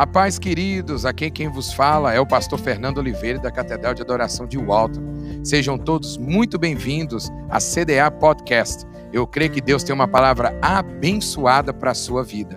[0.00, 4.00] A paz, queridos, aqui quem vos fala é o pastor Fernando Oliveira da Catedral de
[4.00, 5.44] Adoração de Walton.
[5.44, 8.86] Sejam todos muito bem-vindos à CDA Podcast.
[9.12, 12.56] Eu creio que Deus tem uma palavra abençoada para a sua vida.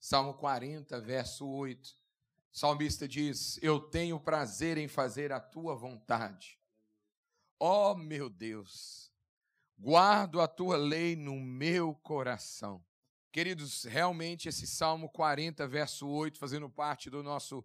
[0.00, 1.90] Salmo 40, verso 8.
[2.52, 6.58] O salmista diz: Eu tenho prazer em fazer a tua vontade.
[7.60, 9.12] Ó oh, meu Deus,
[9.78, 12.87] guardo a tua lei no meu coração.
[13.30, 17.62] Queridos, realmente esse Salmo 40, verso 8, fazendo parte do nosso,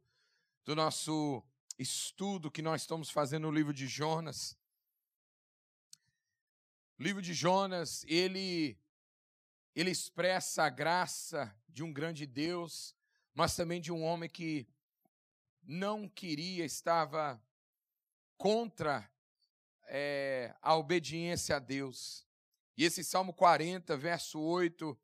[0.65, 1.41] do nosso
[1.79, 4.57] estudo que nós estamos fazendo no livro de Jonas.
[6.99, 8.77] O livro de Jonas, ele,
[9.73, 12.93] ele expressa a graça de um grande Deus,
[13.33, 14.67] mas também de um homem que
[15.63, 17.41] não queria, estava
[18.37, 19.09] contra
[19.85, 22.27] é, a obediência a Deus.
[22.75, 24.99] E esse Salmo 40, verso 8,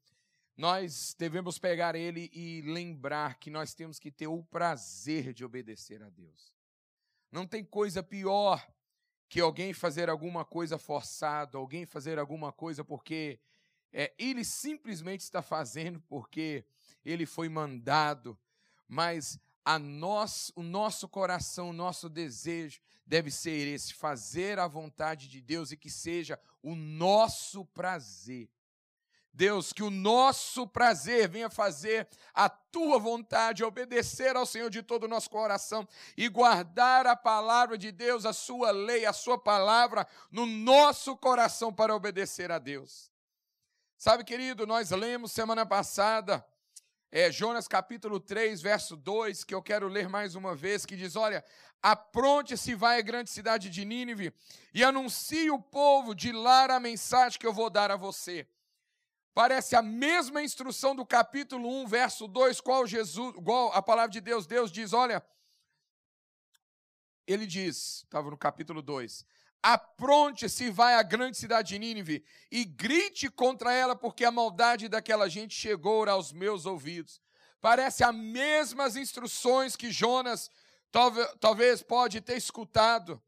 [0.59, 6.03] nós devemos pegar ele e lembrar que nós temos que ter o prazer de obedecer
[6.03, 6.53] a Deus.
[7.31, 8.69] Não tem coisa pior
[9.29, 13.39] que alguém fazer alguma coisa forçado, alguém fazer alguma coisa porque
[13.93, 16.65] é, ele simplesmente está fazendo porque
[17.05, 18.37] ele foi mandado,
[18.85, 25.29] mas a nós, o nosso coração, o nosso desejo deve ser esse: fazer a vontade
[25.29, 28.49] de Deus e que seja o nosso prazer.
[29.39, 35.05] Deus, que o nosso prazer venha fazer a tua vontade, obedecer ao Senhor de todo
[35.05, 35.87] o nosso coração
[36.17, 41.73] e guardar a palavra de Deus, a sua lei, a sua palavra no nosso coração
[41.73, 43.09] para obedecer a Deus.
[43.97, 46.45] Sabe, querido, nós lemos semana passada
[47.09, 51.15] é, Jonas capítulo 3, verso 2, que eu quero ler mais uma vez, que diz:
[51.15, 51.45] Olha,
[51.81, 54.33] apronte-se, vai à grande cidade de Nínive
[54.73, 58.45] e anuncie o povo de lá a mensagem que eu vou dar a você.
[59.33, 64.21] Parece a mesma instrução do capítulo 1, verso 2, qual Jesus, qual a palavra de
[64.21, 65.23] Deus, Deus diz, olha,
[67.27, 69.25] ele diz, estava no capítulo 2,
[69.61, 75.29] apronte-se, vai à grande cidade de Nínive e grite contra ela, porque a maldade daquela
[75.29, 77.21] gente chegou aos meus ouvidos.
[77.61, 80.49] Parece as mesmas instruções que Jonas
[80.91, 83.21] talvez, talvez pode ter escutado.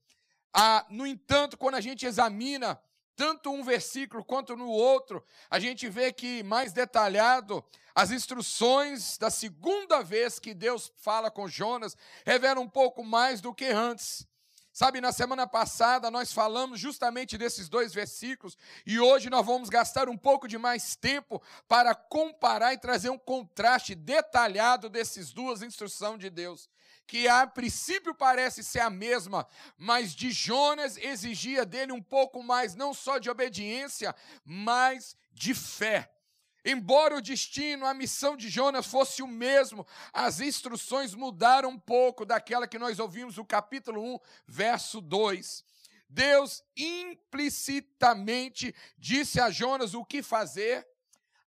[0.54, 2.82] Ah, no entanto, quando a gente examina
[3.16, 7.64] tanto um versículo quanto no outro, a gente vê que mais detalhado
[7.94, 11.96] as instruções da segunda vez que Deus fala com Jonas
[12.26, 14.26] revelam um pouco mais do que antes.
[14.74, 20.08] Sabe, na semana passada nós falamos justamente desses dois versículos e hoje nós vamos gastar
[20.08, 26.20] um pouco de mais tempo para comparar e trazer um contraste detalhado dessas duas instruções
[26.20, 26.70] de Deus
[27.08, 29.48] que a princípio parece ser a mesma,
[29.78, 36.10] mas de Jonas exigia dele um pouco mais, não só de obediência, mas de fé.
[36.64, 42.24] Embora o destino, a missão de Jonas fosse o mesmo, as instruções mudaram um pouco
[42.24, 45.66] daquela que nós ouvimos no capítulo 1, verso 2.
[46.08, 50.88] Deus implicitamente disse a Jonas o que fazer,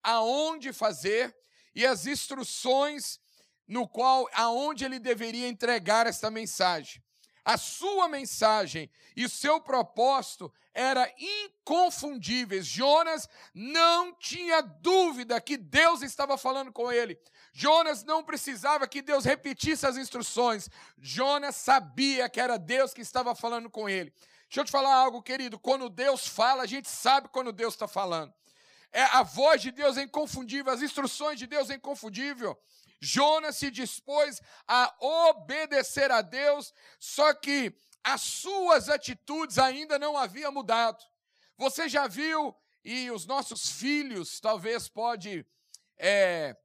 [0.02, 1.36] aonde fazer,
[1.76, 3.20] e as instruções
[3.68, 7.02] no qual aonde ele deveria entregar esta mensagem.
[7.46, 12.66] A sua mensagem e seu propósito era inconfundíveis.
[12.66, 17.20] Jonas não tinha dúvida que Deus estava falando com ele.
[17.52, 20.70] Jonas não precisava que Deus repetisse as instruções.
[20.98, 24.14] Jonas sabia que era Deus que estava falando com ele.
[24.48, 25.60] Deixa eu te falar algo, querido.
[25.60, 28.34] Quando Deus fala, a gente sabe quando Deus está falando.
[28.92, 32.58] É, a voz de Deus é inconfundível, as instruções de Deus é inconfundível.
[33.04, 40.52] Jonas se dispôs a obedecer a Deus, só que as suas atitudes ainda não haviam
[40.54, 41.04] mudado.
[41.58, 45.46] Você já viu, e os nossos filhos talvez pode
[45.98, 46.56] é,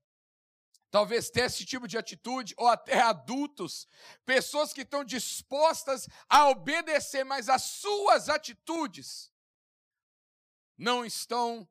[0.93, 3.88] talvez ter esse tipo de atitude, ou até adultos,
[4.25, 9.32] pessoas que estão dispostas a obedecer, mas as suas atitudes
[10.77, 11.68] não estão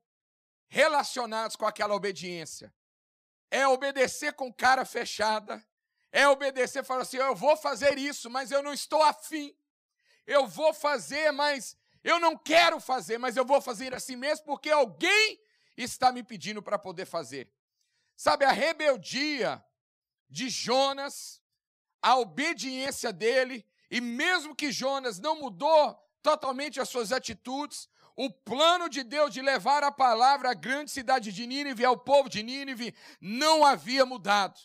[0.67, 2.73] relacionadas com aquela obediência
[3.49, 5.65] é obedecer com cara fechada,
[6.11, 9.55] é obedecer falar assim: eu vou fazer isso, mas eu não estou afim.
[10.25, 14.69] Eu vou fazer, mas eu não quero fazer, mas eu vou fazer assim mesmo porque
[14.69, 15.39] alguém
[15.75, 17.51] está me pedindo para poder fazer.
[18.15, 19.63] Sabe, a rebeldia
[20.29, 21.41] de Jonas,
[22.01, 28.89] a obediência dele, e mesmo que Jonas não mudou totalmente as suas atitudes, o plano
[28.89, 32.95] de Deus de levar a palavra à grande cidade de Nínive, ao povo de Nínive,
[33.21, 34.59] não havia mudado.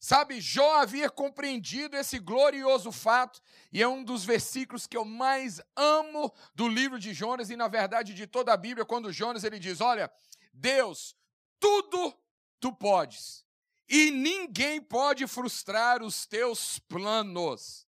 [0.00, 3.38] Sabe, Jó havia compreendido esse glorioso fato,
[3.70, 7.68] e é um dos versículos que eu mais amo do livro de Jonas, e na
[7.68, 10.10] verdade de toda a Bíblia, quando Jonas ele diz: Olha,
[10.54, 11.14] Deus,
[11.60, 12.18] tudo
[12.58, 13.44] tu podes.
[13.86, 17.86] E ninguém pode frustrar os teus planos.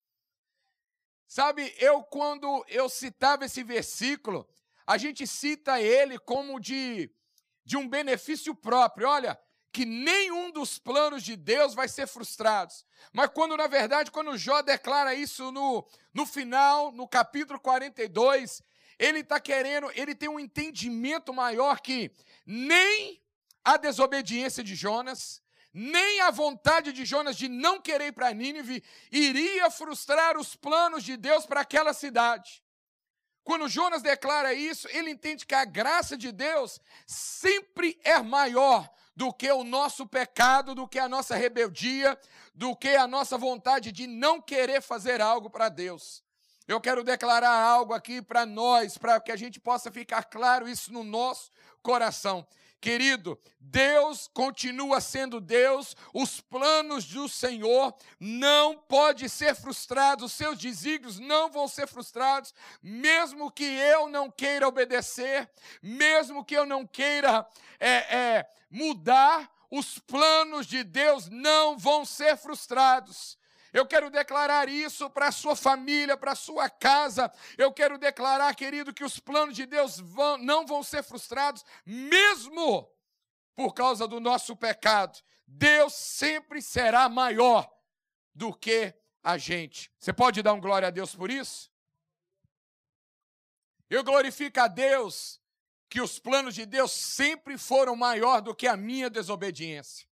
[1.29, 4.49] Sabe, eu quando eu citava esse versículo,
[4.91, 7.09] a gente cita ele como de,
[7.65, 9.09] de um benefício próprio.
[9.09, 9.39] Olha,
[9.71, 12.75] que nenhum dos planos de Deus vai ser frustrado.
[13.13, 18.65] Mas quando, na verdade, quando Jó declara isso no, no final, no capítulo 42,
[18.99, 22.11] ele está querendo, ele tem um entendimento maior que
[22.45, 23.23] nem
[23.65, 25.41] a desobediência de Jonas,
[25.73, 28.83] nem a vontade de Jonas de não querer ir para Nínive
[29.13, 32.61] iria frustrar os planos de Deus para aquela cidade.
[33.43, 39.33] Quando Jonas declara isso, ele entende que a graça de Deus sempre é maior do
[39.33, 42.19] que o nosso pecado, do que a nossa rebeldia,
[42.55, 46.23] do que a nossa vontade de não querer fazer algo para Deus.
[46.69, 50.93] Eu quero declarar algo aqui para nós, para que a gente possa ficar claro isso
[50.93, 51.51] no nosso
[51.83, 52.47] coração.
[52.81, 60.59] Querido, Deus continua sendo Deus, os planos do Senhor não podem ser frustrados, os seus
[60.59, 65.51] desígnios não vão ser frustrados, mesmo que eu não queira obedecer,
[65.83, 67.47] mesmo que eu não queira
[67.79, 73.39] é, é, mudar, os planos de Deus não vão ser frustrados.
[73.73, 77.33] Eu quero declarar isso para a sua família, para a sua casa.
[77.57, 82.91] Eu quero declarar, querido, que os planos de Deus vão, não vão ser frustrados, mesmo
[83.55, 85.19] por causa do nosso pecado.
[85.47, 87.71] Deus sempre será maior
[88.35, 89.93] do que a gente.
[89.99, 91.71] Você pode dar um glória a Deus por isso?
[93.89, 95.41] Eu glorifico a Deus
[95.89, 100.10] que os planos de Deus sempre foram maior do que a minha desobediência.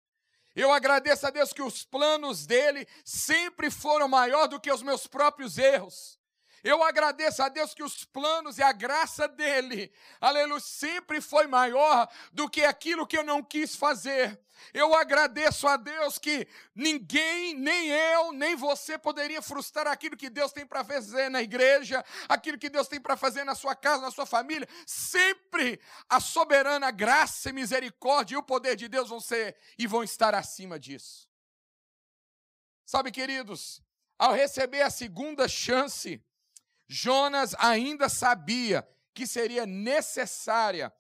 [0.55, 5.07] Eu agradeço a Deus que os planos dele sempre foram maior do que os meus
[5.07, 6.19] próprios erros.
[6.65, 12.09] Eu agradeço a Deus que os planos e a graça dele, aleluia, sempre foi maior
[12.33, 14.41] do que aquilo que eu não quis fazer.
[14.73, 20.53] Eu agradeço a Deus que ninguém, nem eu, nem você poderia frustrar aquilo que Deus
[20.53, 24.11] tem para fazer na igreja, aquilo que Deus tem para fazer na sua casa, na
[24.13, 24.69] sua família.
[24.87, 30.05] Sempre a soberana graça e misericórdia e o poder de Deus vão ser e vão
[30.05, 31.29] estar acima disso.
[32.87, 33.83] Sabe, queridos,
[34.17, 36.23] ao receber a segunda chance,
[36.93, 40.93] Jonas ainda sabia que seria necessária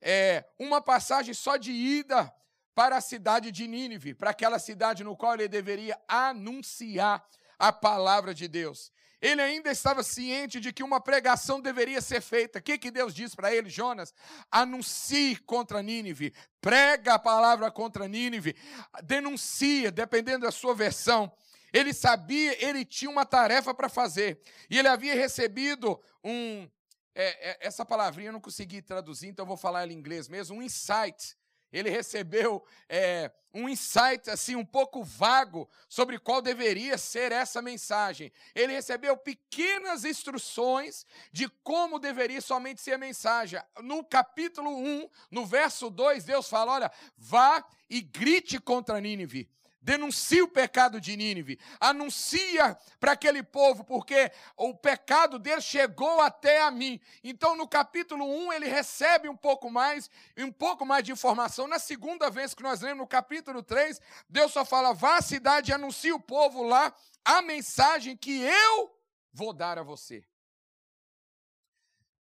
[0.00, 2.32] é, uma passagem só de ida
[2.72, 7.26] para a cidade de Nínive, para aquela cidade no qual ele deveria anunciar
[7.58, 8.92] a palavra de Deus.
[9.20, 12.60] Ele ainda estava ciente de que uma pregação deveria ser feita.
[12.60, 14.14] O que, que Deus diz para ele, Jonas?
[14.50, 18.56] Anuncie contra Nínive, prega a palavra contra Nínive,
[19.02, 21.30] denuncia, dependendo da sua versão.
[21.72, 24.40] Ele sabia, ele tinha uma tarefa para fazer.
[24.68, 26.68] E ele havia recebido um.
[27.14, 30.28] É, é, essa palavrinha eu não consegui traduzir, então eu vou falar ela em inglês
[30.28, 30.56] mesmo.
[30.56, 31.36] Um insight
[31.72, 38.32] ele recebeu é, um insight assim um pouco vago sobre qual deveria ser essa mensagem.
[38.54, 43.60] Ele recebeu pequenas instruções de como deveria somente ser a mensagem.
[43.82, 49.48] No capítulo 1, no verso 2, Deus fala: olha, vá e grite contra Nínive
[49.80, 56.62] denuncia o pecado de Nínive, anuncia para aquele povo, porque o pecado dele chegou até
[56.62, 57.00] a mim.
[57.24, 61.66] Então, no capítulo 1, ele recebe um pouco mais, um pouco mais de informação.
[61.66, 65.70] Na segunda vez que nós lemos, no capítulo 3, Deus só fala: vá à cidade
[65.70, 66.94] e anuncie o povo lá
[67.24, 68.94] a mensagem que eu
[69.32, 70.24] vou dar a você.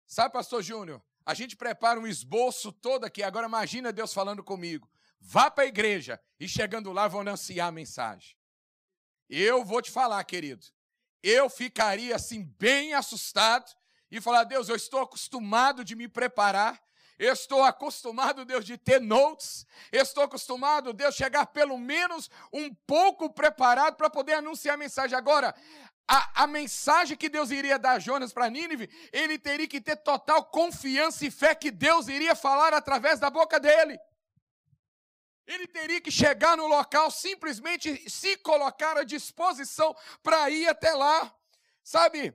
[0.06, 3.22] Sabe, pastor Júnior, a gente prepara um esboço todo aqui.
[3.22, 4.88] Agora imagina Deus falando comigo.
[5.20, 8.36] Vá para a igreja e chegando lá vão anunciar a mensagem.
[9.28, 10.66] Eu vou te falar, querido.
[11.22, 13.70] Eu ficaria assim bem assustado
[14.10, 16.80] e falar: Deus, eu estou acostumado de me preparar.
[17.18, 19.66] Eu estou acostumado, Deus, de ter notes.
[19.90, 25.16] Eu estou acostumado, Deus, chegar pelo menos um pouco preparado para poder anunciar a mensagem.
[25.16, 25.54] Agora,
[26.06, 29.96] a, a, mensagem que Deus iria dar a Jonas para Nínive, ele teria que ter
[29.96, 33.98] total confiança e fé que Deus iria falar através da boca dele.
[35.46, 41.32] Ele teria que chegar no local, simplesmente se colocar à disposição para ir até lá.
[41.84, 42.34] Sabe?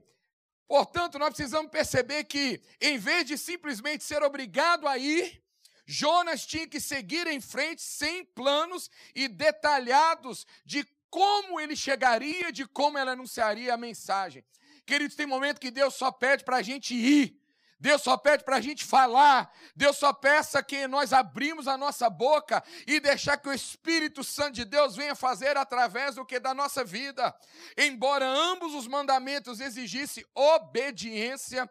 [0.66, 5.42] Portanto, nós precisamos perceber que, em vez de simplesmente ser obrigado a ir,
[5.84, 12.66] Jonas tinha que seguir em frente sem planos e detalhados de como ele chegaria, de
[12.66, 14.42] como ele anunciaria a mensagem.
[14.86, 17.41] Queridos, tem momento que Deus só pede para a gente ir.
[17.82, 19.52] Deus só pede para a gente falar.
[19.74, 24.52] Deus só peça que nós abrimos a nossa boca e deixar que o Espírito Santo
[24.52, 27.34] de Deus venha fazer através do que da nossa vida.
[27.76, 31.68] Embora ambos os mandamentos exigissem obediência,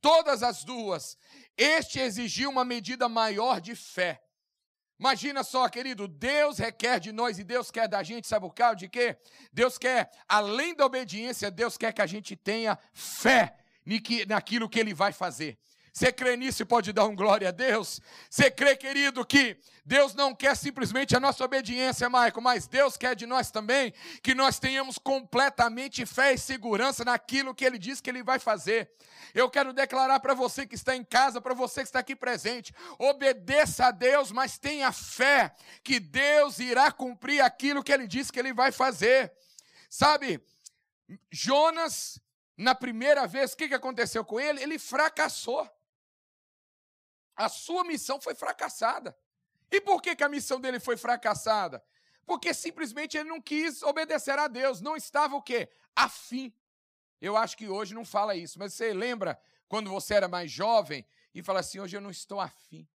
[0.00, 1.18] todas as duas,
[1.58, 4.18] este exigiu uma medida maior de fé.
[4.98, 8.76] Imagina só, querido, Deus requer de nós e Deus quer da gente, sabe o causa
[8.76, 9.14] de quê?
[9.52, 13.60] Deus quer, além da obediência, Deus quer que a gente tenha fé
[14.26, 15.58] naquilo que Ele vai fazer.
[15.92, 18.00] Você crê nisso e pode dar um glória a Deus?
[18.28, 23.16] Você crê, querido, que Deus não quer simplesmente a nossa obediência, Maico, mas Deus quer
[23.16, 28.08] de nós também que nós tenhamos completamente fé e segurança naquilo que Ele diz que
[28.08, 28.88] Ele vai fazer.
[29.34, 32.72] Eu quero declarar para você que está em casa, para você que está aqui presente,
[32.96, 38.38] obedeça a Deus, mas tenha fé que Deus irá cumprir aquilo que Ele diz que
[38.38, 39.32] Ele vai fazer.
[39.88, 40.40] Sabe,
[41.32, 42.20] Jonas,
[42.62, 44.62] na primeira vez, o que aconteceu com ele?
[44.62, 45.68] Ele fracassou
[47.40, 49.16] a sua missão foi fracassada.
[49.70, 51.82] E por que, a missão dele foi fracassada?
[52.26, 55.70] Porque simplesmente ele não quis obedecer a Deus, não estava o quê?
[55.96, 56.54] Afim.
[57.18, 61.06] Eu acho que hoje não fala isso, mas você lembra quando você era mais jovem
[61.34, 62.86] e fala assim: hoje eu não estou afim.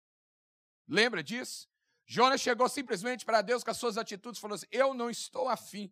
[0.86, 1.66] Lembra disso?
[2.06, 5.48] Jonas chegou simplesmente para Deus com as suas atitudes e falou assim: Eu não estou
[5.48, 5.90] afim.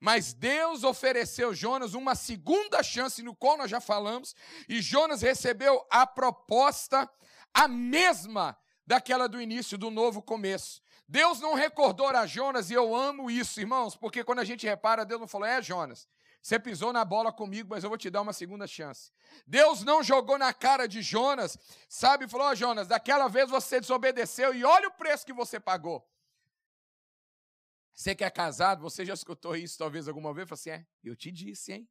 [0.00, 4.34] Mas Deus ofereceu Jonas uma segunda chance, no qual nós já falamos,
[4.68, 7.08] e Jonas recebeu a proposta
[7.54, 10.82] a mesma daquela do início, do novo começo.
[11.06, 15.04] Deus não recordou a Jonas, e eu amo isso, irmãos, porque quando a gente repara,
[15.04, 16.08] Deus não falou: é, Jonas,
[16.42, 19.12] você pisou na bola comigo, mas eu vou te dar uma segunda chance.
[19.46, 21.56] Deus não jogou na cara de Jonas,
[21.88, 22.26] sabe?
[22.26, 26.04] Falou: oh, Jonas, daquela vez você desobedeceu e olha o preço que você pagou.
[27.94, 30.48] Você que é casado, você já escutou isso talvez alguma vez?
[30.48, 31.88] Falou assim: é, eu te disse, hein?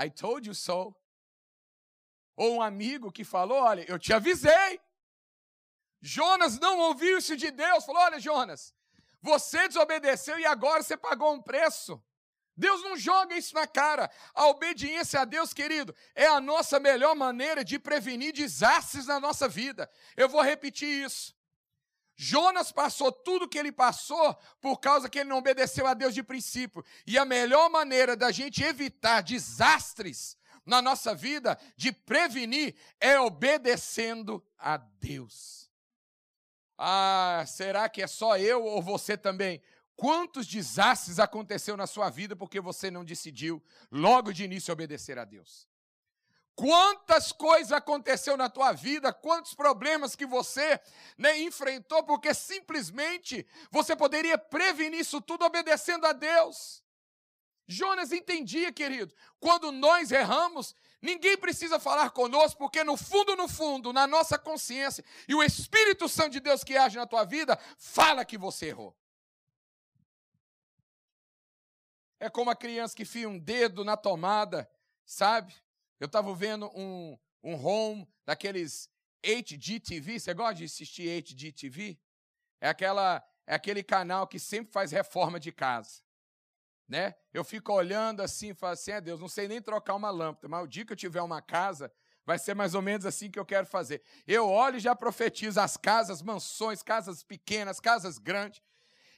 [0.00, 0.94] I told you so.
[2.36, 4.80] Ou um amigo que falou: Olha, eu te avisei.
[6.00, 7.84] Jonas não ouviu isso de Deus.
[7.84, 8.72] Falou: Olha, Jonas,
[9.20, 12.00] você desobedeceu e agora você pagou um preço.
[12.60, 14.10] Deus não joga isso na cara.
[14.34, 19.48] A obediência a Deus, querido, é a nossa melhor maneira de prevenir desastres na nossa
[19.48, 19.90] vida.
[20.14, 21.34] Eu vou repetir isso.
[22.14, 26.22] Jonas passou tudo que ele passou por causa que ele não obedeceu a Deus de
[26.22, 26.84] princípio.
[27.06, 30.36] E a melhor maneira da gente evitar desastres
[30.66, 35.70] na nossa vida de prevenir é obedecendo a Deus.
[36.76, 39.62] Ah, será que é só eu ou você também?
[39.96, 45.24] Quantos desastres aconteceu na sua vida porque você não decidiu logo de início obedecer a
[45.24, 45.68] Deus?
[46.54, 50.78] Quantas coisas aconteceu na tua vida, quantos problemas que você
[51.16, 56.82] né, enfrentou porque simplesmente você poderia prevenir isso tudo obedecendo a Deus.
[57.66, 63.92] Jonas entendia, querido, quando nós erramos, ninguém precisa falar conosco, porque no fundo, no fundo,
[63.92, 68.24] na nossa consciência, e o Espírito Santo de Deus que age na tua vida, fala
[68.24, 68.94] que você errou.
[72.20, 74.70] É como a criança que fia um dedo na tomada,
[75.04, 75.52] sabe?
[75.98, 78.88] Eu estava vendo um, um home daqueles
[79.24, 80.20] HGTV.
[80.20, 81.98] Você gosta de assistir HGTV?
[82.60, 86.02] É, aquela, é aquele canal que sempre faz reforma de casa
[86.90, 87.14] né?
[87.32, 90.64] Eu fico olhando assim falo assim, é Deus, não sei nem trocar uma lâmpada, mas
[90.64, 91.90] o dia que eu tiver uma casa,
[92.26, 94.02] vai ser mais ou menos assim que eu quero fazer.
[94.26, 98.60] Eu olho e já profetizo as casas, mansões, casas pequenas, casas grandes.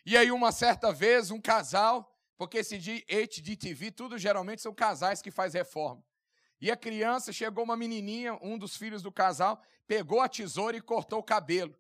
[0.05, 5.31] E aí, uma certa vez, um casal, porque esse HDTV, tudo geralmente são casais que
[5.31, 6.03] faz reforma.
[6.61, 10.81] E a criança, chegou uma menininha, um dos filhos do casal, pegou a tesoura e
[10.81, 11.77] cortou o cabelo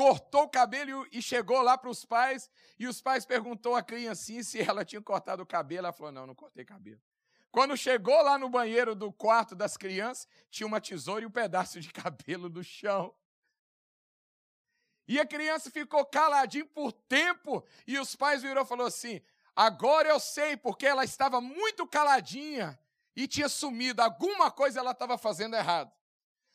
[0.00, 4.42] cortou o cabelo e chegou lá para os pais, e os pais perguntou à criancinha
[4.42, 5.86] se ela tinha cortado o cabelo.
[5.86, 7.00] Ela falou: Não, não cortei cabelo.
[7.50, 11.80] Quando chegou lá no banheiro do quarto das crianças, tinha uma tesoura e um pedaço
[11.80, 13.14] de cabelo no chão.
[15.08, 19.20] E a criança ficou caladinha por tempo, e os pais virou e falou assim:
[19.54, 22.78] Agora eu sei, porque ela estava muito caladinha
[23.14, 25.92] e tinha sumido, alguma coisa ela estava fazendo errado.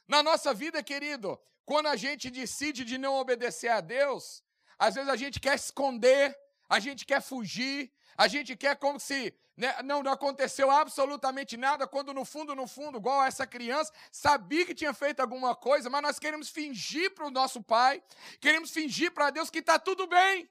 [0.08, 4.44] Na nossa vida, querido, quando a gente decide de não obedecer a Deus,
[4.78, 6.38] às vezes a gente quer esconder,
[6.70, 11.88] a gente quer fugir, a gente quer como se né, não, não aconteceu absolutamente nada,
[11.88, 16.02] quando no fundo, no fundo, igual essa criança, sabia que tinha feito alguma coisa, mas
[16.02, 18.04] nós queremos fingir para o nosso pai,
[18.40, 20.50] queremos fingir para Deus que está tudo bem.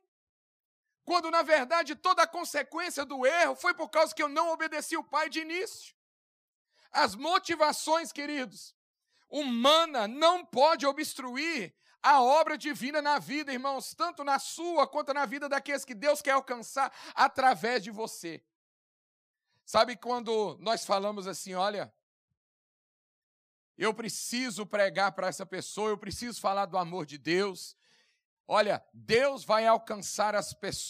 [1.04, 4.96] Quando na verdade toda a consequência do erro foi por causa que eu não obedeci
[4.96, 5.94] o pai de início.
[6.90, 8.74] As motivações, queridos,
[9.28, 15.24] humana não pode obstruir a obra divina na vida, irmãos, tanto na sua quanto na
[15.24, 18.44] vida daqueles que Deus quer alcançar através de você.
[19.64, 21.90] Sabe quando nós falamos assim, olha,
[23.78, 27.74] eu preciso pregar para essa pessoa, eu preciso falar do amor de Deus.
[28.46, 30.34] Olha, Deus vai alcançar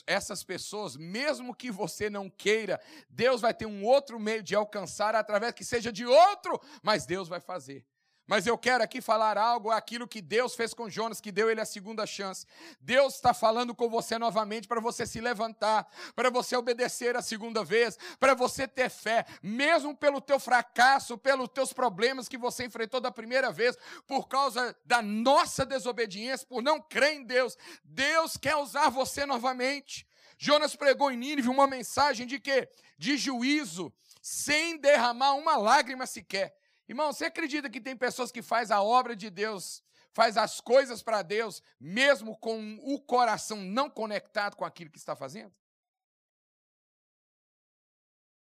[0.08, 2.80] essas pessoas, mesmo que você não queira.
[3.08, 7.28] Deus vai ter um outro meio de alcançar através que seja de outro, mas Deus
[7.28, 7.86] vai fazer.
[8.26, 11.60] Mas eu quero aqui falar algo, aquilo que Deus fez com Jonas, que deu ele
[11.60, 12.46] a segunda chance.
[12.80, 17.62] Deus está falando com você novamente para você se levantar, para você obedecer a segunda
[17.62, 22.98] vez, para você ter fé, mesmo pelo teu fracasso, pelos teus problemas que você enfrentou
[22.98, 23.76] da primeira vez,
[24.06, 27.58] por causa da nossa desobediência, por não crer em Deus.
[27.84, 30.06] Deus quer usar você novamente.
[30.38, 32.68] Jonas pregou em Nínive uma mensagem de quê?
[32.96, 36.54] De juízo, sem derramar uma lágrima sequer.
[36.88, 41.02] Irmão, você acredita que tem pessoas que faz a obra de Deus, faz as coisas
[41.02, 45.54] para Deus, mesmo com o coração não conectado com aquilo que está fazendo?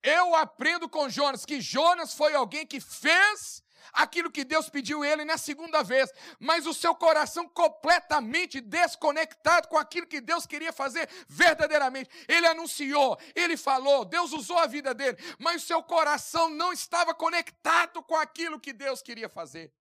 [0.03, 5.25] Eu aprendo com Jonas que Jonas foi alguém que fez aquilo que Deus pediu ele
[5.25, 11.09] na segunda vez, mas o seu coração completamente desconectado com aquilo que Deus queria fazer
[11.29, 12.11] verdadeiramente.
[12.29, 17.15] Ele anunciou, ele falou, Deus usou a vida dele, mas o seu coração não estava
[17.15, 19.73] conectado com aquilo que Deus queria fazer.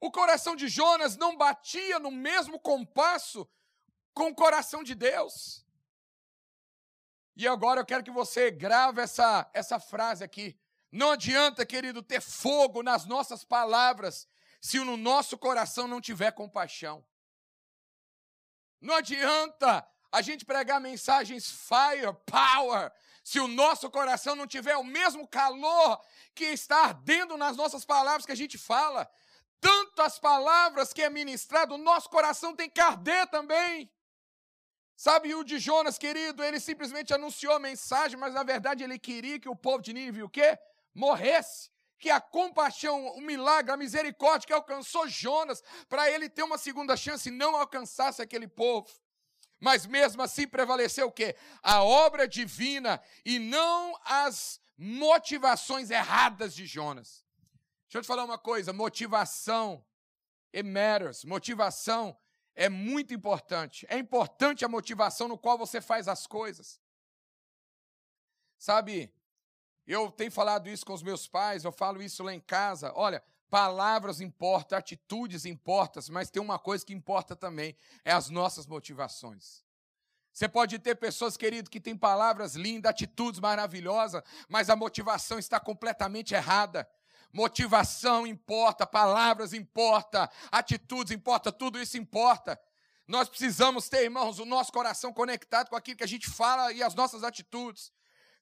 [0.00, 3.48] O coração de Jonas não batia no mesmo compasso
[4.12, 5.64] com o coração de Deus.
[7.36, 10.58] E agora eu quero que você grave essa, essa frase aqui.
[10.96, 14.26] Não adianta, querido, ter fogo nas nossas palavras
[14.62, 17.04] se no nosso coração não tiver compaixão.
[18.80, 22.90] Não adianta a gente pregar mensagens fire, power,
[23.22, 26.00] se o nosso coração não tiver o mesmo calor
[26.34, 29.06] que está ardendo nas nossas palavras que a gente fala.
[29.60, 33.92] Tanto as palavras que é ministrado, o nosso coração tem que arder também.
[34.96, 39.38] Sabe o de Jonas, querido, ele simplesmente anunciou a mensagem, mas na verdade ele queria
[39.38, 40.58] que o povo de Nínive o quê?
[40.96, 46.58] Morresse, que a compaixão, o milagre, a misericórdia que alcançou Jonas, para ele ter uma
[46.58, 48.88] segunda chance, não alcançasse aquele povo.
[49.60, 51.36] Mas mesmo assim prevaleceu o quê?
[51.62, 57.24] A obra divina e não as motivações erradas de Jonas.
[57.84, 59.84] Deixa eu te falar uma coisa: motivação,
[60.54, 61.24] it matters.
[61.24, 62.18] Motivação
[62.54, 63.86] é muito importante.
[63.88, 66.78] É importante a motivação no qual você faz as coisas.
[68.58, 69.14] Sabe,
[69.92, 72.92] eu tenho falado isso com os meus pais, eu falo isso lá em casa.
[72.94, 78.66] Olha, palavras importam, atitudes importam, mas tem uma coisa que importa também: é as nossas
[78.66, 79.64] motivações.
[80.32, 85.58] Você pode ter pessoas, querido, que têm palavras lindas, atitudes maravilhosas, mas a motivação está
[85.58, 86.86] completamente errada.
[87.32, 92.60] Motivação importa, palavras importa, atitudes importa, tudo isso importa.
[93.06, 96.82] Nós precisamos ter, irmãos, o nosso coração conectado com aquilo que a gente fala e
[96.82, 97.92] as nossas atitudes.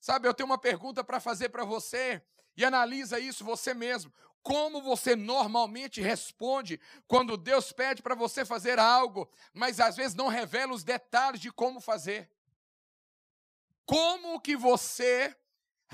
[0.04, 2.20] Sabe, eu tenho uma pergunta para fazer para você
[2.54, 4.12] e analisa isso você mesmo.
[4.42, 10.28] Como você normalmente responde quando Deus pede para você fazer algo, mas às vezes não
[10.28, 12.30] revela os detalhes de como fazer?
[13.86, 15.34] Como que você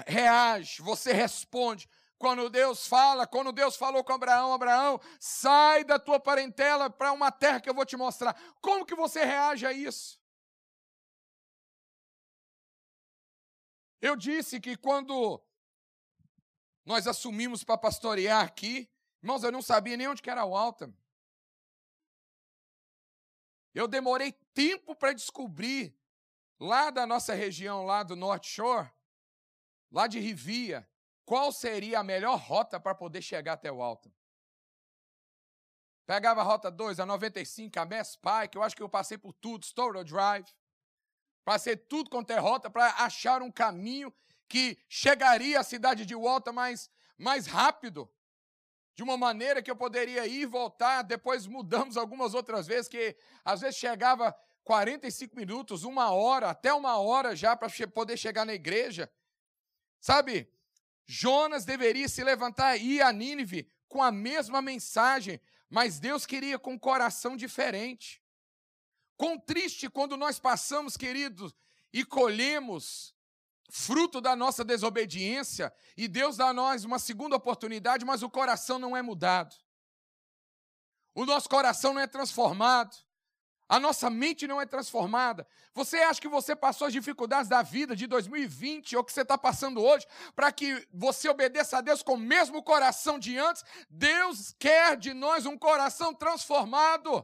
[0.05, 6.18] reage, você responde quando Deus fala, quando Deus falou com Abraão, Abraão, sai da tua
[6.18, 8.35] parentela para uma terra que eu vou te mostrar.
[8.61, 10.19] Como que você reage a isso?
[14.00, 15.42] Eu disse que quando
[16.84, 18.90] nós assumimos para pastorear aqui,
[19.22, 20.92] irmãos, eu não sabia nem onde que era o Alta.
[23.74, 25.94] Eu demorei tempo para descobrir,
[26.58, 28.90] lá da nossa região, lá do North Shore,
[29.92, 30.88] lá de Rivia,
[31.24, 34.12] qual seria a melhor rota para poder chegar até o Alta.
[36.06, 39.32] Pegava a rota 2, a 95, a Mass Pike, eu acho que eu passei por
[39.34, 40.52] tudo, Story Drive.
[41.44, 44.12] Passei tudo quanto é rota para achar um caminho
[44.48, 48.11] que chegaria à cidade de volta mais, mais rápido,
[48.94, 51.03] de uma maneira que eu poderia ir e voltar.
[51.03, 56.98] Depois mudamos algumas outras vezes, que às vezes chegava 45 minutos, uma hora, até uma
[56.98, 59.11] hora já para poder chegar na igreja.
[60.00, 60.53] Sabe,
[61.07, 66.59] Jonas deveria se levantar e ir a Nínive com a mesma mensagem, mas Deus queria
[66.59, 68.19] com um coração diferente.
[69.20, 71.54] Quão triste quando nós passamos, queridos,
[71.92, 73.14] e colhemos
[73.68, 78.78] fruto da nossa desobediência, e Deus dá a nós uma segunda oportunidade, mas o coração
[78.78, 79.54] não é mudado.
[81.14, 82.96] O nosso coração não é transformado.
[83.68, 85.46] A nossa mente não é transformada.
[85.74, 89.37] Você acha que você passou as dificuldades da vida de 2020 ou que você está
[89.37, 93.66] passando hoje para que você obedeça a Deus com o mesmo coração de antes?
[93.90, 97.22] Deus quer de nós um coração transformado.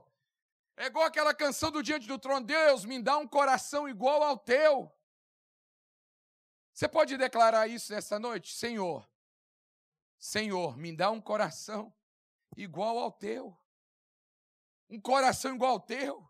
[0.76, 4.36] É igual aquela canção do Diante do Trono: Deus, me dá um coração igual ao
[4.36, 4.92] teu.
[6.72, 8.54] Você pode declarar isso nessa noite?
[8.54, 9.08] Senhor,
[10.18, 11.92] Senhor, me dá um coração
[12.54, 13.56] igual ao teu.
[14.88, 16.28] Um coração igual ao teu.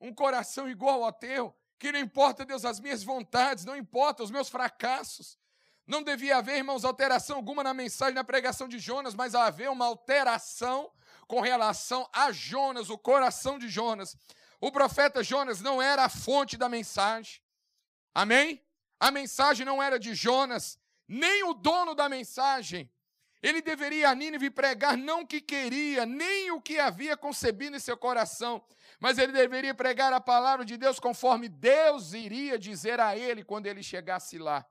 [0.00, 1.54] Um coração igual ao teu.
[1.78, 5.38] Que não importa, Deus, as minhas vontades, não importa os meus fracassos.
[5.86, 9.86] Não devia haver, irmãos, alteração alguma na mensagem, na pregação de Jonas, mas haver uma
[9.86, 10.92] alteração
[11.32, 14.14] com relação a Jonas, o coração de Jonas.
[14.60, 17.40] O profeta Jonas não era a fonte da mensagem.
[18.14, 18.62] Amém?
[19.00, 22.92] A mensagem não era de Jonas, nem o dono da mensagem.
[23.42, 27.80] Ele deveria a Nínive pregar não o que queria, nem o que havia concebido em
[27.80, 28.62] seu coração,
[29.00, 33.68] mas ele deveria pregar a palavra de Deus conforme Deus iria dizer a ele quando
[33.68, 34.66] ele chegasse lá.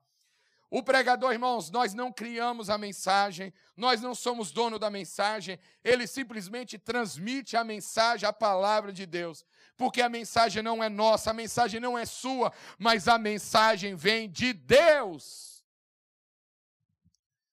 [0.72, 6.06] O pregador, irmãos, nós não criamos a mensagem, nós não somos dono da mensagem, ele
[6.06, 9.44] simplesmente transmite a mensagem, a palavra de Deus,
[9.76, 14.30] porque a mensagem não é nossa, a mensagem não é sua, mas a mensagem vem
[14.30, 15.62] de Deus.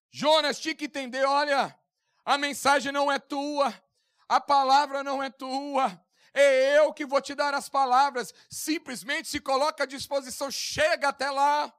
[0.10, 1.78] Jonas tinha que entender: olha,
[2.24, 3.74] a mensagem não é tua,
[4.30, 6.02] a palavra não é tua,
[6.34, 8.34] é eu que vou te dar as palavras.
[8.50, 11.74] Simplesmente se coloca à disposição, chega até lá.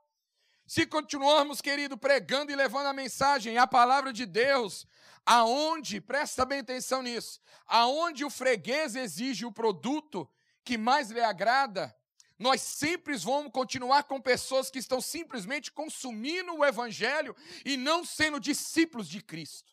[0.70, 4.86] Se continuarmos, querido, pregando e levando a mensagem, a palavra de Deus,
[5.26, 10.30] aonde, presta bem atenção nisso, aonde o freguês exige o produto
[10.62, 11.92] que mais lhe agrada,
[12.38, 18.38] nós sempre vamos continuar com pessoas que estão simplesmente consumindo o evangelho e não sendo
[18.38, 19.72] discípulos de Cristo.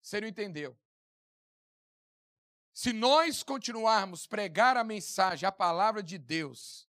[0.00, 0.74] Você não entendeu?
[2.72, 6.88] Se nós continuarmos pregar a mensagem, a palavra de Deus,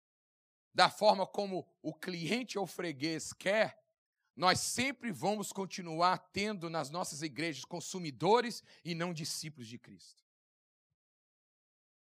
[0.78, 3.82] da forma como o cliente ou freguês quer,
[4.36, 10.22] nós sempre vamos continuar tendo nas nossas igrejas consumidores e não discípulos de Cristo.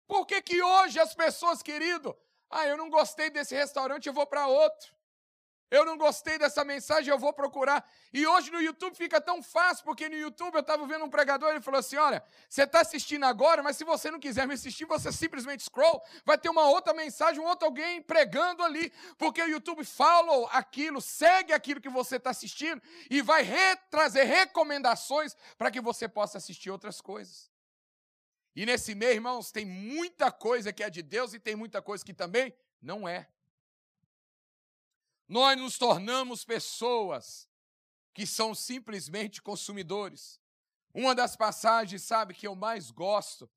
[0.07, 2.17] Por que, que hoje as pessoas, querido,
[2.49, 4.94] ah, eu não gostei desse restaurante, eu vou para outro.
[5.75, 7.85] Eu não gostei dessa mensagem, eu vou procurar.
[8.13, 11.49] E hoje no YouTube fica tão fácil, porque no YouTube eu estava vendo um pregador,
[11.49, 14.85] ele falou assim: olha, você está assistindo agora, mas se você não quiser me assistir,
[14.85, 19.49] você simplesmente scroll, vai ter uma outra mensagem, um outro alguém pregando ali, porque o
[19.49, 25.69] YouTube follow aquilo, segue aquilo que você está assistindo e vai re trazer recomendações para
[25.69, 27.51] que você possa assistir outras coisas.
[28.55, 32.05] E nesse meio, irmãos, tem muita coisa que é de Deus e tem muita coisa
[32.05, 33.27] que também não é
[35.27, 37.47] nós nos tornamos pessoas
[38.13, 40.39] que são simplesmente consumidores.
[40.93, 43.49] Uma das passagens, sabe, que eu mais gosto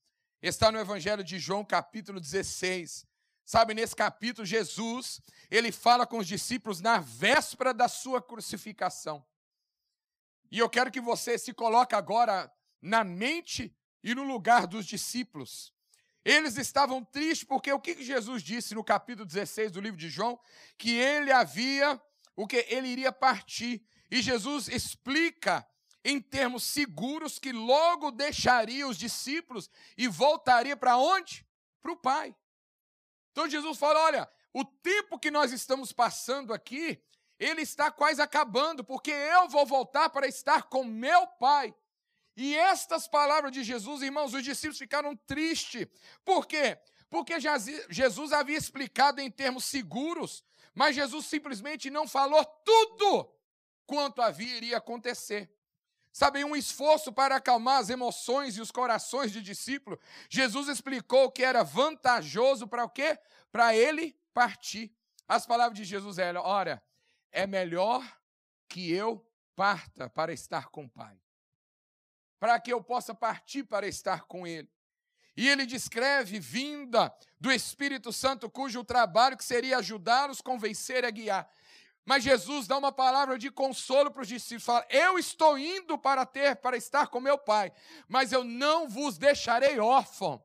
[0.43, 3.07] está no Evangelho de João, capítulo 16.
[3.45, 9.25] Sabe, nesse capítulo, Jesus, ele fala com os discípulos na véspera da sua crucificação.
[10.51, 15.73] E eu quero que você se coloque agora na mente e no lugar dos discípulos.
[16.29, 20.39] Eles estavam tristes porque o que Jesus disse no capítulo 16 do livro de João?
[20.77, 21.99] Que ele havia,
[22.37, 23.83] o que ele iria partir.
[24.11, 25.67] E Jesus explica
[26.05, 31.47] em termos seguros que logo deixaria os discípulos e voltaria para onde?
[31.81, 32.37] Para o Pai.
[33.33, 37.03] Então Jesus fala: olha, o tempo que nós estamos passando aqui,
[37.39, 41.75] ele está quase acabando, porque eu vou voltar para estar com meu Pai.
[42.41, 45.89] E estas palavras de Jesus, irmãos, os discípulos ficaram tristes.
[46.25, 46.79] Por quê?
[47.11, 53.29] Porque Jesus havia explicado em termos seguros, mas Jesus simplesmente não falou tudo
[53.85, 55.53] quanto havia iria acontecer.
[56.13, 59.99] Sabe, um esforço para acalmar as emoções e os corações de discípulo.
[60.31, 63.19] Jesus explicou que era vantajoso para o quê?
[63.51, 64.95] Para ele partir.
[65.27, 66.81] As palavras de Jesus eram: ora,
[67.33, 68.01] é melhor
[68.69, 71.19] que eu parta para estar com o Pai
[72.39, 74.69] para que eu possa partir para estar com Ele.
[75.37, 81.49] E ele descreve vinda do Espírito Santo, cujo trabalho que seria ajudá-los, convencer e guiar.
[82.05, 86.27] Mas Jesus dá uma palavra de consolo para os discípulos, fala: "Eu estou indo para
[86.27, 87.71] ter para estar com meu Pai,
[88.09, 90.43] mas eu não vos deixarei órfão.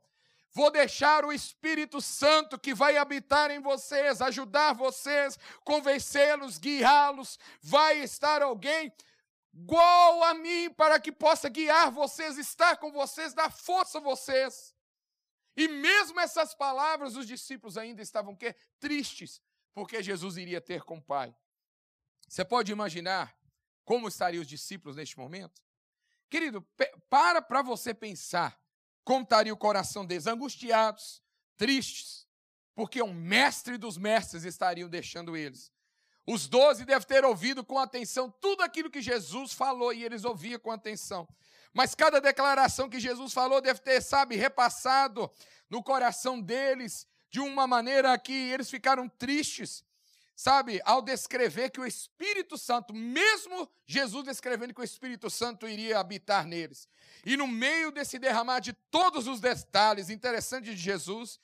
[0.51, 7.39] Vou deixar o Espírito Santo que vai habitar em vocês, ajudar vocês, convencê-los, guiá-los.
[7.59, 8.93] Vai estar alguém
[9.53, 14.73] igual a mim, para que possa guiar vocês, estar com vocês, dar força a vocês.
[15.55, 18.55] E mesmo essas palavras, os discípulos ainda estavam quê?
[18.79, 19.41] tristes,
[19.73, 21.35] porque Jesus iria ter com o Pai.
[22.27, 23.37] Você pode imaginar
[23.85, 25.61] como estariam os discípulos neste momento?
[26.29, 26.61] Querido,
[27.09, 28.59] para para você pensar
[29.03, 31.21] como estaria o coração deles, angustiados,
[31.57, 32.27] tristes,
[32.73, 35.71] porque o mestre dos mestres estariam deixando eles.
[36.25, 40.59] Os doze devem ter ouvido com atenção tudo aquilo que Jesus falou e eles ouviam
[40.59, 41.27] com atenção.
[41.73, 45.29] Mas cada declaração que Jesus falou deve ter, sabe, repassado
[45.69, 49.83] no coração deles de uma maneira que eles ficaram tristes,
[50.35, 55.99] sabe, ao descrever que o Espírito Santo, mesmo Jesus descrevendo que o Espírito Santo iria
[55.99, 56.87] habitar neles.
[57.25, 61.39] E no meio desse derramar de todos os detalhes interessantes de Jesus,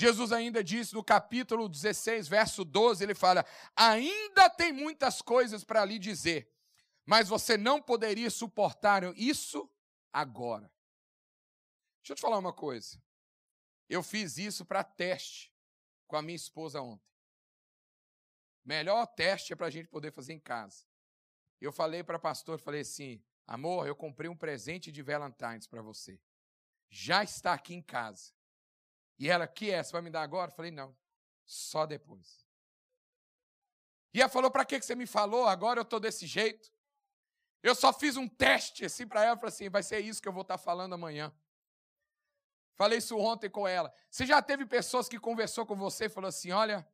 [0.00, 3.44] Jesus ainda diz no capítulo 16, verso 12, ele fala:
[3.76, 6.50] Ainda tem muitas coisas para lhe dizer,
[7.04, 9.70] mas você não poderia suportar isso
[10.10, 10.72] agora.
[12.00, 12.98] Deixa eu te falar uma coisa.
[13.90, 15.52] Eu fiz isso para teste
[16.06, 17.10] com a minha esposa ontem.
[18.64, 20.86] Melhor teste é para a gente poder fazer em casa.
[21.60, 25.82] Eu falei para a pastor, falei assim, amor, eu comprei um presente de Valentine's para
[25.82, 26.18] você.
[26.88, 28.32] Já está aqui em casa.
[29.20, 29.82] E ela, que é?
[29.82, 30.50] Você vai me dar agora?
[30.50, 30.96] Eu falei, não,
[31.44, 32.42] só depois.
[34.14, 35.46] E ela falou, para que você me falou?
[35.46, 36.72] Agora eu estou desse jeito.
[37.62, 40.32] Eu só fiz um teste assim para ela, falei assim, vai ser isso que eu
[40.32, 41.30] vou estar tá falando amanhã.
[42.76, 43.92] Falei isso ontem com ela.
[44.10, 46.88] Você já teve pessoas que conversou com você e falou assim, olha,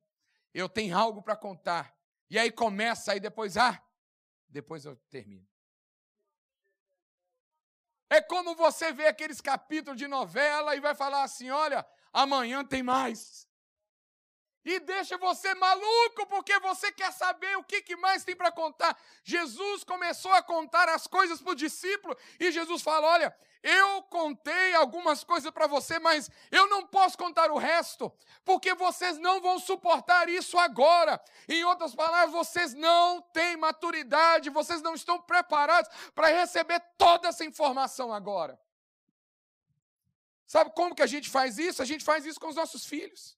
[0.53, 1.97] eu tenho algo para contar.
[2.29, 3.81] E aí começa, aí depois, ah,
[4.49, 5.47] depois eu termino.
[8.09, 12.83] É como você vê aqueles capítulos de novela e vai falar assim: olha, amanhã tem
[12.83, 13.47] mais.
[14.67, 18.99] E deixa você maluco, porque você quer saber o que, que mais tem para contar.
[19.23, 24.75] Jesus começou a contar as coisas para o discípulo, e Jesus fala: Olha, eu contei
[24.75, 28.13] algumas coisas para você, mas eu não posso contar o resto,
[28.45, 31.23] porque vocês não vão suportar isso agora.
[31.49, 37.45] Em outras palavras, vocês não têm maturidade, vocês não estão preparados para receber toda essa
[37.45, 38.59] informação agora.
[40.45, 41.81] Sabe como que a gente faz isso?
[41.81, 43.37] A gente faz isso com os nossos filhos.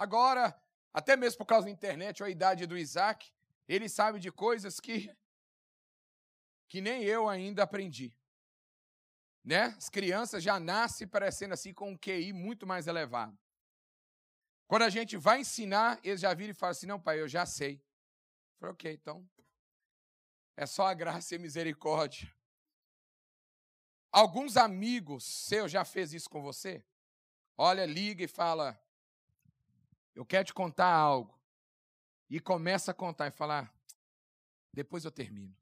[0.00, 0.58] Agora,
[0.94, 3.30] até mesmo por causa da internet ou a idade do Isaac,
[3.68, 5.14] ele sabe de coisas que
[6.66, 8.16] que nem eu ainda aprendi.
[9.44, 9.64] Né?
[9.76, 13.38] As crianças já nascem parecendo assim com um QI muito mais elevado.
[14.66, 17.44] Quando a gente vai ensinar, eles já viram e falam assim: não, pai, eu já
[17.44, 17.74] sei.
[17.74, 19.28] Eu falei, ok, então.
[20.56, 22.34] É só a graça e a misericórdia.
[24.10, 26.82] Alguns amigos seus já fez isso com você?
[27.58, 28.80] Olha, liga e fala:
[30.14, 31.38] Eu quero te contar algo.
[32.28, 33.74] E começa a contar e falar:
[34.72, 35.56] Depois eu termino.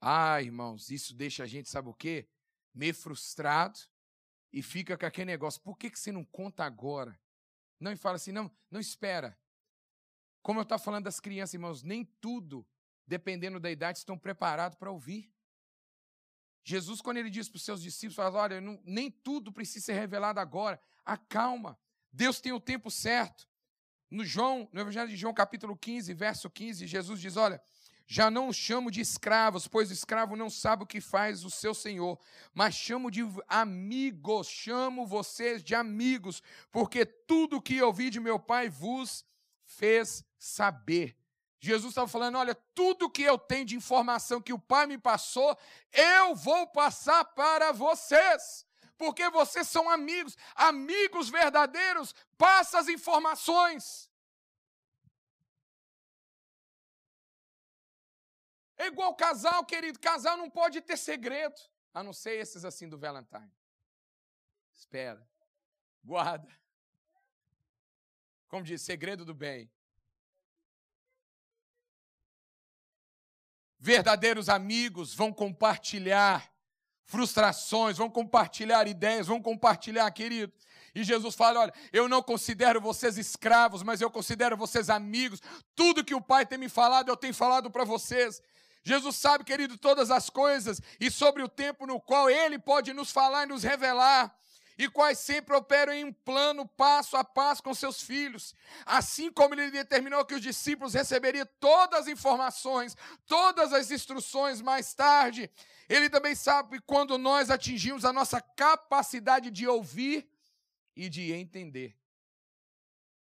[0.00, 2.28] Ah, irmãos, isso deixa a gente, sabe o quê?
[2.74, 3.78] Meio frustrado
[4.52, 5.60] e fica com aquele negócio.
[5.60, 7.18] Por que, que você não conta agora?
[7.80, 9.38] Não, e fala assim: não, não espera.
[10.42, 12.66] Como eu estava falando das crianças, irmãos, nem tudo,
[13.06, 15.32] dependendo da idade, estão preparados para ouvir.
[16.64, 19.94] Jesus, quando ele diz para os seus discípulos, fala: olha, não, nem tudo precisa ser
[19.94, 20.80] revelado agora.
[21.04, 21.78] Acalma.
[22.12, 23.48] Deus tem o tempo certo.
[24.10, 27.62] No João, no Evangelho de João, capítulo 15, verso 15, Jesus diz: Olha,
[28.06, 31.50] já não os chamo de escravos, pois o escravo não sabe o que faz o
[31.50, 32.18] seu senhor,
[32.52, 38.38] mas chamo de amigos, chamo vocês de amigos, porque tudo o que ouvi de meu
[38.38, 39.24] Pai vos
[39.64, 41.16] fez saber.
[41.58, 45.56] Jesus estava falando: olha, tudo que eu tenho de informação que o Pai me passou,
[45.92, 48.66] eu vou passar para vocês.
[49.02, 54.08] Porque vocês são amigos, amigos verdadeiros, passa as informações.
[58.76, 59.98] É igual casal, querido.
[59.98, 61.60] Casal não pode ter segredo.
[61.92, 63.52] A não ser esses assim do Valentine.
[64.72, 65.28] Espera.
[66.04, 66.56] Guarda.
[68.46, 69.68] Como diz, segredo do bem.
[73.80, 76.51] Verdadeiros amigos vão compartilhar
[77.04, 80.52] frustrações, vão compartilhar ideias, vão compartilhar, querido.
[80.94, 85.40] E Jesus fala: Olha, eu não considero vocês escravos, mas eu considero vocês amigos.
[85.74, 88.42] Tudo que o Pai tem me falado, eu tenho falado para vocês.
[88.84, 93.12] Jesus sabe, querido, todas as coisas e sobre o tempo no qual Ele pode nos
[93.12, 94.34] falar e nos revelar,
[94.78, 98.54] e quais sempre operam em um plano passo a passo com seus filhos.
[98.84, 104.94] Assim como Ele determinou que os discípulos receberiam todas as informações, todas as instruções mais
[104.94, 105.50] tarde,
[105.88, 110.28] Ele também sabe quando nós atingimos a nossa capacidade de ouvir
[110.96, 111.96] e de entender.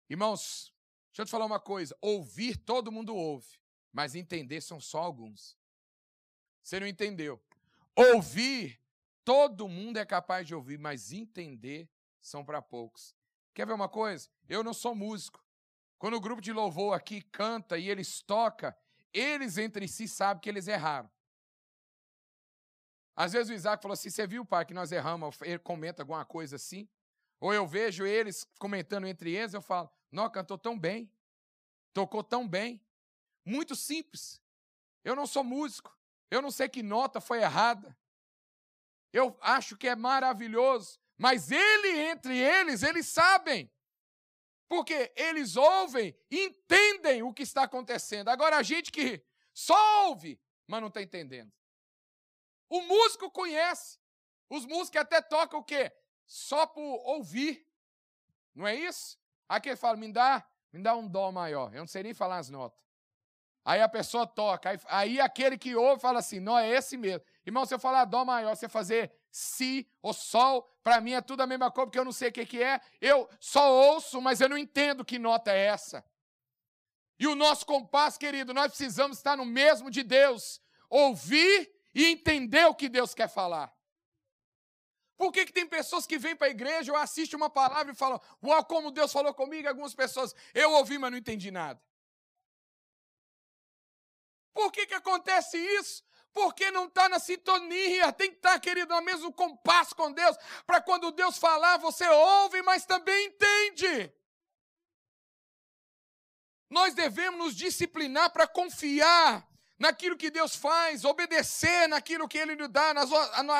[0.09, 0.73] Irmãos,
[1.07, 5.55] deixa eu te falar uma coisa: ouvir todo mundo ouve mas entender são só alguns.
[6.63, 7.39] Você não entendeu?
[7.95, 8.81] Ouvir,
[9.23, 13.15] todo mundo é capaz de ouvir, mas entender são para poucos.
[13.53, 14.29] Quer ver uma coisa?
[14.47, 15.43] Eu não sou músico.
[15.97, 18.73] Quando o grupo de louvor aqui canta e eles tocam,
[19.13, 21.09] eles entre si sabem que eles erraram.
[23.15, 25.39] Às vezes o Isaac falou assim: Você viu, pai, que nós erramos?
[25.41, 26.89] Ele comenta alguma coisa assim.
[27.39, 31.11] Ou eu vejo eles comentando entre eles, eu falo: Não, cantou tão bem.
[31.93, 32.81] Tocou tão bem.
[33.45, 34.41] Muito simples.
[35.03, 35.95] Eu não sou músico.
[36.31, 37.95] Eu não sei que nota foi errada.
[39.13, 40.99] Eu acho que é maravilhoso.
[41.17, 43.71] Mas ele, entre eles, eles sabem.
[44.67, 48.27] Porque eles ouvem, entendem o que está acontecendo.
[48.27, 49.23] Agora, a gente que
[49.53, 51.53] só ouve, mas não está entendendo.
[52.67, 53.99] O músico conhece.
[54.49, 55.93] Os músicos até tocam o quê?
[56.25, 57.65] só por ouvir.
[58.53, 59.17] Não é isso?
[59.47, 61.73] Aqui ele fala, me dá, me dá um dó maior.
[61.73, 62.79] Eu não sei nem falar as notas.
[63.65, 64.69] Aí a pessoa toca.
[64.69, 67.23] Aí, aí aquele que ouve fala assim: não, é esse mesmo.
[67.45, 71.41] Irmão, se eu falar dó maior, você fazer si ou sol, para mim é tudo
[71.41, 72.79] a mesma coisa, porque eu não sei o que, que é.
[73.01, 76.05] Eu só ouço, mas eu não entendo que nota é essa.
[77.19, 80.61] E o nosso compasso, querido, nós precisamos estar no mesmo de Deus.
[80.89, 83.73] Ouvir e entender o que Deus quer falar.
[85.17, 87.95] Por que, que tem pessoas que vêm para a igreja ou assistem uma palavra e
[87.95, 89.67] falam, uau, como Deus falou comigo?
[89.67, 91.81] Algumas pessoas, eu ouvi, mas não entendi nada.
[94.53, 96.03] Por que, que acontece isso?
[96.33, 100.35] Porque não está na sintonia, tem que estar, tá, querido, no mesmo compasso com Deus,
[100.65, 104.11] para quando Deus falar, você ouve, mas também entende.
[106.69, 112.69] Nós devemos nos disciplinar para confiar naquilo que Deus faz, obedecer naquilo que Ele nos
[112.69, 113.09] dá, nas,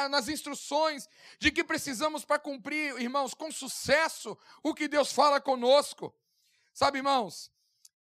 [0.10, 1.08] nas instruções
[1.38, 6.16] de que precisamos para cumprir, irmãos, com sucesso o que Deus fala conosco.
[6.74, 7.52] Sabe, irmãos,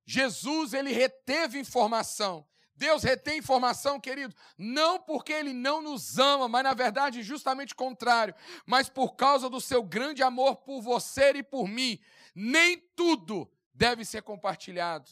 [0.06, 2.46] Jesus, ele reteve informação.
[2.82, 7.76] Deus retém informação, querido, não porque Ele não nos ama, mas na verdade justamente o
[7.76, 8.34] contrário,
[8.66, 12.00] mas por causa do seu grande amor por você e por mim.
[12.34, 15.08] Nem tudo deve ser compartilhado.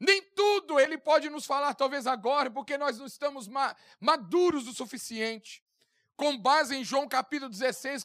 [0.00, 4.74] Nem tudo ele pode nos falar, talvez agora, porque nós não estamos ma maduros o
[4.74, 5.62] suficiente.
[6.16, 8.04] Com base em João capítulo 16.